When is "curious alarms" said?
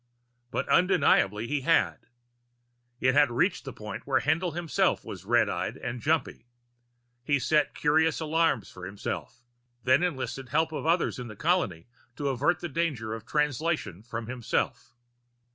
7.75-8.71